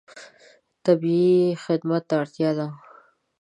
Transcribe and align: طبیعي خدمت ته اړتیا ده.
طبیعي 0.85 1.39
خدمت 1.63 2.03
ته 2.09 2.13
اړتیا 2.21 2.51
ده. 2.57 2.67